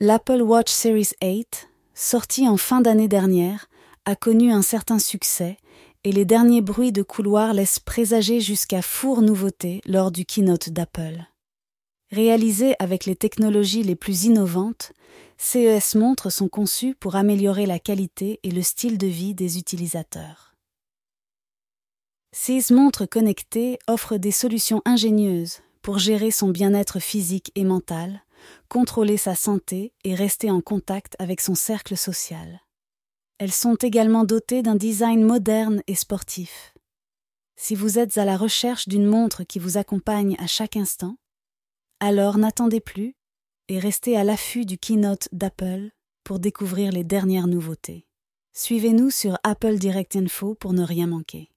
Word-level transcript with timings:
L'Apple 0.00 0.42
Watch 0.42 0.70
Series 0.70 1.10
8, 1.20 1.70
sorti 1.92 2.46
en 2.46 2.56
fin 2.56 2.80
d'année 2.80 3.08
dernière, 3.08 3.68
a 4.04 4.14
connu 4.14 4.52
un 4.52 4.62
certain 4.62 5.00
succès 5.00 5.56
et 6.04 6.12
les 6.12 6.24
derniers 6.24 6.60
bruits 6.60 6.92
de 6.92 7.02
couloir 7.02 7.52
laissent 7.52 7.80
présager 7.80 8.38
jusqu'à 8.38 8.80
four 8.80 9.22
nouveauté 9.22 9.80
lors 9.86 10.12
du 10.12 10.24
keynote 10.24 10.68
d'Apple. 10.68 11.26
Réalisé 12.12 12.76
avec 12.78 13.06
les 13.06 13.16
technologies 13.16 13.82
les 13.82 13.96
plus 13.96 14.26
innovantes, 14.26 14.92
CES 15.36 15.96
montres 15.96 16.30
sont 16.30 16.48
conçus 16.48 16.94
pour 16.94 17.16
améliorer 17.16 17.66
la 17.66 17.80
qualité 17.80 18.38
et 18.44 18.52
le 18.52 18.62
style 18.62 18.98
de 18.98 19.08
vie 19.08 19.34
des 19.34 19.58
utilisateurs. 19.58 20.54
Ces 22.30 22.60
montres 22.70 23.08
connectées 23.08 23.80
offrent 23.88 24.16
des 24.16 24.30
solutions 24.30 24.80
ingénieuses 24.84 25.58
pour 25.82 25.98
gérer 25.98 26.30
son 26.30 26.50
bien-être 26.50 27.00
physique 27.00 27.50
et 27.56 27.64
mental, 27.64 28.22
contrôler 28.68 29.16
sa 29.16 29.34
santé 29.34 29.92
et 30.04 30.14
rester 30.14 30.50
en 30.50 30.60
contact 30.60 31.14
avec 31.18 31.40
son 31.40 31.54
cercle 31.54 31.96
social. 31.96 32.60
Elles 33.38 33.52
sont 33.52 33.76
également 33.76 34.24
dotées 34.24 34.62
d'un 34.62 34.74
design 34.74 35.22
moderne 35.22 35.82
et 35.86 35.94
sportif. 35.94 36.74
Si 37.56 37.74
vous 37.74 37.98
êtes 37.98 38.18
à 38.18 38.24
la 38.24 38.36
recherche 38.36 38.88
d'une 38.88 39.06
montre 39.06 39.44
qui 39.44 39.58
vous 39.58 39.78
accompagne 39.78 40.36
à 40.38 40.46
chaque 40.46 40.76
instant, 40.76 41.16
alors 42.00 42.38
n'attendez 42.38 42.80
plus 42.80 43.16
et 43.68 43.78
restez 43.78 44.16
à 44.16 44.24
l'affût 44.24 44.64
du 44.64 44.78
keynote 44.78 45.28
d'Apple 45.32 45.90
pour 46.24 46.38
découvrir 46.38 46.92
les 46.92 47.04
dernières 47.04 47.46
nouveautés. 47.46 48.06
Suivez-nous 48.52 49.10
sur 49.10 49.38
Apple 49.44 49.78
Direct 49.78 50.16
Info 50.16 50.54
pour 50.54 50.72
ne 50.72 50.82
rien 50.82 51.06
manquer. 51.06 51.50